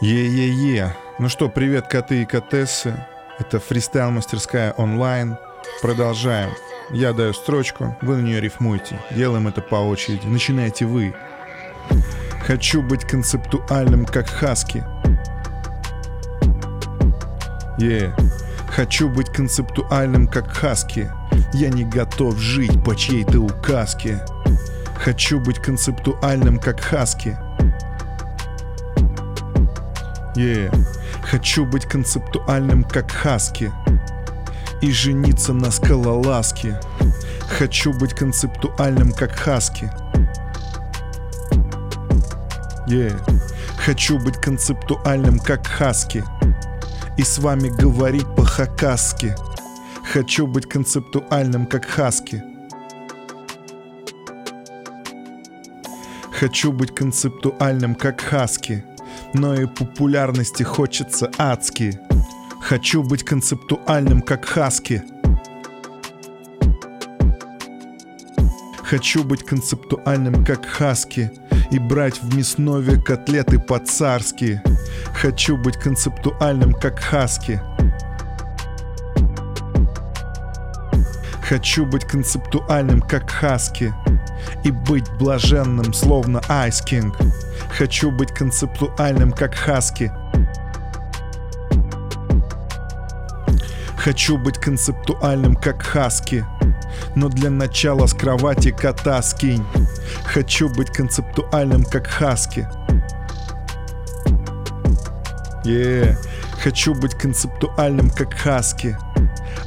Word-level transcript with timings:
Е-е-е. 0.00 0.94
Ну 1.18 1.28
что, 1.28 1.48
привет, 1.48 1.86
коты 1.86 2.22
и 2.22 2.24
котессы. 2.24 2.94
Это 3.38 3.60
фристайл-мастерская 3.60 4.72
онлайн. 4.76 5.36
Продолжаем. 5.82 6.50
Я 6.90 7.12
даю 7.12 7.32
строчку, 7.32 7.96
вы 8.02 8.16
на 8.16 8.22
нее 8.22 8.40
рифмуете. 8.40 9.00
Делаем 9.10 9.46
это 9.46 9.60
по 9.62 9.76
очереди. 9.76 10.26
Начинайте 10.26 10.84
вы. 10.84 11.14
Хочу 12.46 12.82
быть 12.82 13.04
концептуальным, 13.04 14.04
как 14.04 14.28
Хаски. 14.28 14.84
Yeah. 17.78 18.12
Хочу 18.68 19.08
быть 19.08 19.30
концептуальным, 19.30 20.26
как 20.26 20.48
Хаски. 20.48 21.10
Я 21.52 21.70
не 21.70 21.84
готов 21.84 22.36
жить 22.38 22.82
по 22.84 22.96
чьей-то 22.96 23.38
указке. 23.38 24.24
Хочу 24.96 25.38
быть 25.40 25.58
концептуальным, 25.58 26.58
как 26.58 26.80
Хаски. 26.80 27.38
Yeah. 30.36 30.74
Хочу 31.22 31.64
быть 31.64 31.86
концептуальным, 31.86 32.82
как 32.82 33.12
Хаски. 33.12 33.70
И 34.82 34.90
жениться 34.90 35.52
на 35.52 35.70
скалолазке. 35.70 36.80
Хочу 37.56 37.92
быть 37.92 38.14
концептуальным, 38.14 39.12
как 39.12 39.30
Хаски. 39.30 39.88
Yeah. 42.88 43.16
Хочу 43.78 44.18
быть 44.18 44.36
концептуальным, 44.38 45.38
как 45.38 45.68
Хаски. 45.68 46.24
И 47.16 47.22
с 47.22 47.38
вами 47.38 47.68
говорить 47.68 48.26
по-хакасски. 48.34 49.36
Хочу 50.12 50.48
быть 50.48 50.68
концептуальным, 50.68 51.66
как 51.66 51.86
Хаски. 51.86 52.42
Хочу 56.40 56.72
быть 56.72 56.92
концептуальным, 56.92 57.94
как 57.94 58.20
Хаски 58.20 58.84
но 59.32 59.54
и 59.54 59.66
популярности 59.66 60.62
хочется 60.62 61.30
адски. 61.38 61.98
Хочу 62.60 63.02
быть 63.02 63.24
концептуальным, 63.24 64.22
как 64.22 64.44
Хаски. 64.44 65.02
Хочу 68.84 69.24
быть 69.24 69.44
концептуальным, 69.44 70.44
как 70.44 70.66
Хаски 70.66 71.30
И 71.70 71.78
брать 71.78 72.22
в 72.22 72.36
мяснове 72.36 73.00
котлеты 73.00 73.58
по-царски 73.58 74.60
Хочу 75.14 75.56
быть 75.56 75.76
концептуальным, 75.76 76.74
как 76.74 77.00
Хаски 77.00 77.60
Хочу 81.48 81.86
быть 81.86 82.04
концептуальным, 82.04 83.00
как 83.00 83.30
Хаски 83.30 83.92
И 84.64 84.70
быть 84.70 85.10
блаженным, 85.18 85.92
словно 85.92 86.40
Айс 86.48 86.80
Кинг 86.80 87.16
Хочу 87.76 88.10
быть 88.10 88.30
концептуальным, 88.30 89.32
как 89.32 89.54
Хаски. 89.54 90.12
Хочу 93.96 94.38
быть 94.38 94.58
концептуальным, 94.58 95.56
как 95.56 95.82
Хаски. 95.82 96.44
Но 97.16 97.28
для 97.28 97.50
начала 97.50 98.06
с 98.06 98.14
кровати 98.14 98.70
кота 98.70 99.22
скинь. 99.22 99.64
Хочу 100.24 100.68
быть 100.68 100.90
концептуальным, 100.90 101.84
как 101.84 102.06
Хаски. 102.06 102.68
Yeah. 105.64 106.18
Хочу 106.64 106.94
быть 106.94 107.14
концептуальным, 107.14 108.08
как 108.08 108.32
Хаски. 108.32 108.96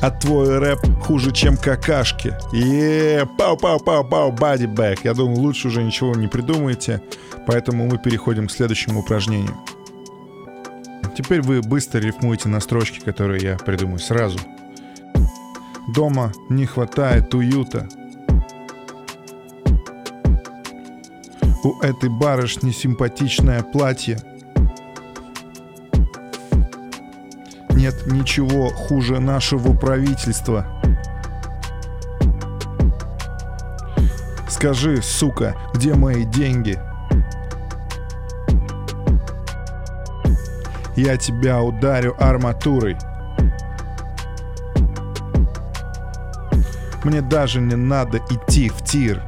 А 0.00 0.12
твой 0.12 0.60
рэп 0.60 0.78
хуже, 1.02 1.32
чем 1.32 1.56
какашки. 1.56 2.32
Е, 2.52 3.26
пау-пау-пау-пау, 3.36 4.30
бади 4.30 4.66
бэк. 4.66 5.00
Я 5.02 5.14
думаю, 5.14 5.40
лучше 5.40 5.66
уже 5.66 5.82
ничего 5.82 6.14
не 6.14 6.28
придумаете. 6.28 7.02
Поэтому 7.48 7.88
мы 7.88 7.98
переходим 7.98 8.46
к 8.46 8.52
следующему 8.52 9.00
упражнению. 9.00 9.56
Теперь 11.18 11.42
вы 11.42 11.62
быстро 11.62 11.98
рифмуете 11.98 12.48
на 12.48 12.60
строчки, 12.60 13.00
которые 13.00 13.42
я 13.42 13.56
придумаю 13.56 13.98
сразу. 13.98 14.38
Дома 15.92 16.32
не 16.48 16.64
хватает 16.64 17.34
уюта. 17.34 17.88
У 21.64 21.80
этой 21.80 22.08
барышни 22.08 22.70
симпатичное 22.70 23.64
платье. 23.64 24.20
Нет 27.84 28.06
ничего 28.06 28.70
хуже 28.70 29.20
нашего 29.20 29.74
правительства. 29.74 30.66
Скажи, 34.48 35.02
сука, 35.02 35.54
где 35.74 35.92
мои 35.92 36.24
деньги? 36.24 36.78
я 40.96 41.18
тебя 41.18 41.60
ударю 41.60 42.16
арматурой. 42.18 42.96
Мне 47.04 47.20
даже 47.20 47.60
не 47.60 47.76
надо 47.76 48.16
идти 48.30 48.70
в 48.70 48.82
тир. 48.82 49.22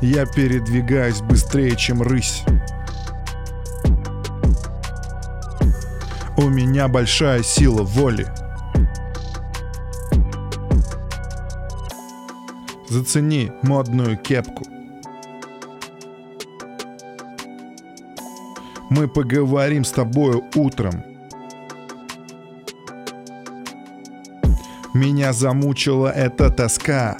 Я 0.00 0.26
передвигаюсь 0.26 1.22
быстрее, 1.22 1.74
чем 1.74 2.02
рысь. 2.02 2.44
У 6.38 6.42
меня 6.42 6.86
большая 6.86 7.42
сила 7.42 7.82
воли. 7.82 8.24
Зацени 12.88 13.50
модную 13.62 14.16
кепку. 14.16 14.64
Мы 18.88 19.08
поговорим 19.08 19.82
с 19.82 19.90
тобою 19.90 20.44
утром. 20.54 21.02
Меня 24.94 25.32
замучила 25.32 26.06
эта 26.06 26.50
тоска. 26.50 27.18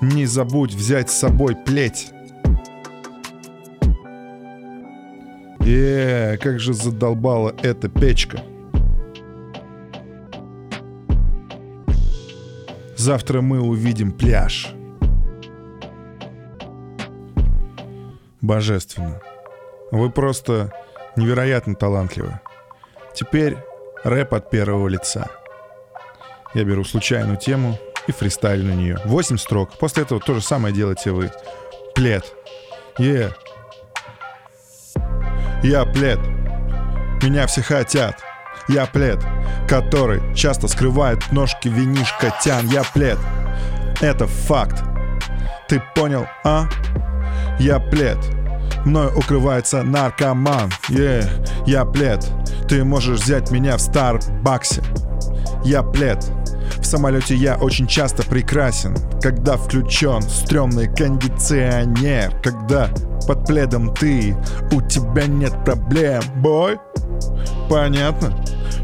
Не 0.00 0.26
забудь 0.26 0.74
взять 0.74 1.08
с 1.08 1.14
собой 1.14 1.54
плеть. 1.54 2.12
Э, 5.70 6.36
как 6.38 6.60
же 6.60 6.72
задолбала 6.72 7.54
эта 7.62 7.88
печка. 7.88 8.40
Завтра 12.96 13.40
мы 13.42 13.60
увидим 13.60 14.12
пляж. 14.12 14.74
божественно. 18.40 19.20
Вы 19.90 20.10
просто 20.10 20.72
невероятно 21.16 21.74
талантливы. 21.74 22.40
Теперь 23.14 23.58
рэп 24.04 24.34
от 24.34 24.50
первого 24.50 24.88
лица. 24.88 25.28
Я 26.54 26.64
беру 26.64 26.82
случайную 26.84 27.36
тему 27.36 27.78
и 28.06 28.12
фристайлю 28.12 28.64
на 28.64 28.72
нее. 28.72 28.98
Восемь 29.04 29.36
строк. 29.36 29.76
После 29.78 30.04
этого 30.04 30.20
то 30.20 30.32
же 30.34 30.40
самое 30.40 30.74
делаете 30.74 31.10
вы. 31.10 31.30
Плед. 31.94 32.24
Yeah. 32.98 33.34
Я 35.62 35.84
плед. 35.84 36.18
Меня 37.22 37.46
все 37.46 37.62
хотят. 37.62 38.20
Я 38.68 38.86
плед, 38.86 39.18
который 39.66 40.20
часто 40.34 40.68
скрывает 40.68 41.32
ножки 41.32 41.68
винишка 41.68 42.32
тян. 42.42 42.66
Я 42.68 42.84
плед. 42.84 43.18
Это 44.00 44.26
факт. 44.26 44.84
Ты 45.68 45.82
понял, 45.94 46.26
а? 46.44 46.68
Я 47.58 47.80
плед. 47.80 48.18
Мною 48.84 49.16
укрывается 49.16 49.82
наркоман 49.82 50.70
yeah, 50.88 51.28
Я 51.66 51.84
плед 51.84 52.24
Ты 52.68 52.84
можешь 52.84 53.20
взять 53.20 53.50
меня 53.50 53.76
в 53.76 53.80
Старбаксе 53.80 54.82
Я 55.64 55.82
плед 55.82 56.24
самолете 56.88 57.34
я 57.36 57.56
очень 57.56 57.86
часто 57.86 58.22
прекрасен. 58.22 58.96
Когда 59.22 59.56
включен 59.56 60.22
стрёмный 60.22 60.88
кондиционер 60.88 62.32
Когда 62.42 62.88
под 63.26 63.46
пледом 63.46 63.94
ты, 63.94 64.34
у 64.72 64.80
тебя 64.80 65.26
нет 65.26 65.52
проблем, 65.64 66.22
бой. 66.36 66.78
Понятно, 67.68 68.32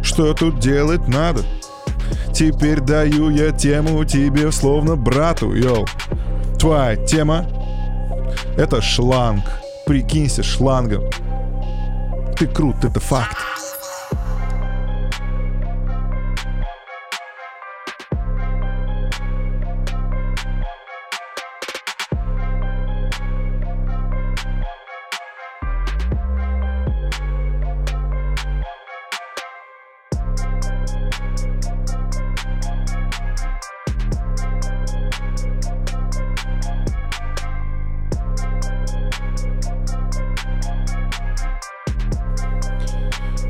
что 0.03 0.35
тут 0.35 0.59
делать 0.59 1.09
надо. 1.09 1.41
Теперь 2.35 2.81
даю 2.81 3.31
я 3.31 3.53
тему 3.53 4.05
тебе 4.05 4.53
словно 4.53 4.97
брату, 4.97 5.55
йоу. 5.55 5.87
Твоя 6.59 6.97
тема— 6.97 7.47
это 8.57 8.83
шланг. 8.83 9.45
Прикинься 9.87 10.43
шлангом. 10.43 11.05
Ты 12.39 12.47
крут, 12.47 12.85
это 12.85 13.01
факт. 13.01 13.54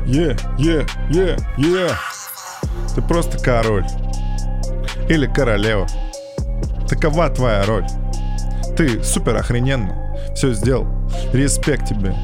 Е, 0.07 0.35
е, 0.59 0.85
е, 1.11 1.35
е. 1.57 1.87
Ты 2.95 3.01
просто 3.01 3.37
король. 3.43 3.85
Или 5.09 5.27
королева. 5.27 5.87
Такова 6.87 7.29
твоя 7.29 7.65
роль. 7.65 7.85
Ты 8.77 9.03
супер 9.03 9.35
охрененно 9.35 9.95
все 10.35 10.53
сделал. 10.53 10.87
Респект 11.33 11.87
тебе. 11.87 12.15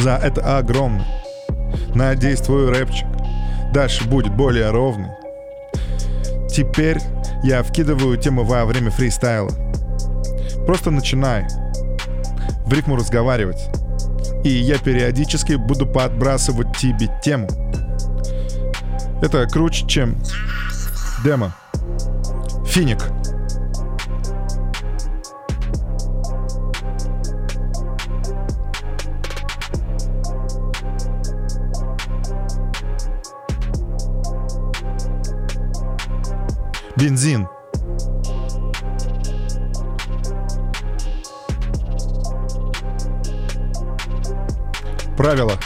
За 0.00 0.16
это 0.16 0.58
огромный. 0.58 1.04
Надеюсь, 1.94 2.40
твой 2.40 2.70
рэпчик 2.70 3.06
дальше 3.72 4.06
будет 4.08 4.34
более 4.34 4.70
ровный. 4.70 5.10
Теперь 6.50 6.98
я 7.42 7.62
вкидываю 7.62 8.16
тему 8.16 8.44
во 8.44 8.64
время 8.64 8.90
фристайла. 8.90 9.50
Просто 10.66 10.90
начинай 10.90 11.46
в 12.66 12.72
ритму 12.72 12.96
разговаривать. 12.96 13.68
И 14.44 14.48
я 14.48 14.78
периодически 14.78 15.54
буду 15.54 15.86
подбрасывать 15.86 16.76
тебе 16.76 17.08
тему. 17.22 17.48
Это 19.22 19.46
круче, 19.46 19.86
чем 19.86 20.16
демо. 21.24 21.54
Финик. 22.66 22.98
Бензин. 36.96 37.46
Правила. 45.16 45.58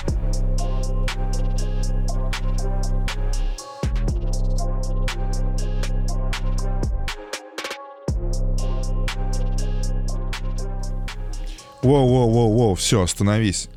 Воу-воу-воу-воу, 11.82 12.75
все, 12.76 13.02
остановись. 13.02 13.69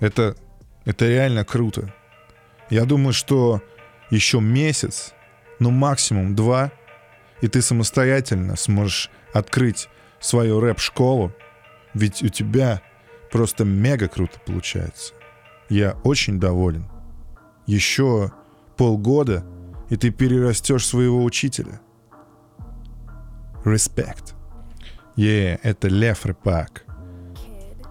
Это, 0.00 0.36
это 0.84 1.06
реально 1.06 1.44
круто. 1.44 1.92
Я 2.70 2.84
думаю, 2.84 3.12
что 3.12 3.60
еще 4.10 4.40
месяц, 4.40 5.12
ну 5.58 5.70
максимум 5.70 6.34
два, 6.34 6.72
и 7.42 7.48
ты 7.48 7.60
самостоятельно 7.60 8.56
сможешь 8.56 9.10
открыть 9.34 9.88
свою 10.20 10.60
рэп-школу, 10.60 11.32
ведь 11.92 12.22
у 12.22 12.28
тебя 12.28 12.80
просто 13.30 13.64
мега 13.64 14.08
круто 14.08 14.40
получается. 14.46 15.12
Я 15.68 15.96
очень 16.04 16.40
доволен. 16.40 16.86
Еще 17.66 18.32
полгода, 18.76 19.44
и 19.90 19.96
ты 19.96 20.10
перерастешь 20.10 20.86
своего 20.86 21.22
учителя. 21.24 21.80
Респект. 23.64 24.34
Е, 25.16 25.54
yeah, 25.54 25.60
это 25.62 25.88
Лев 25.88 26.24
Рэпак. 26.24 26.84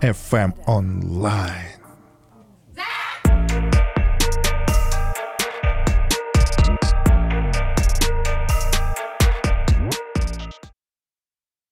FM 0.02 0.54
Online. 0.66 1.77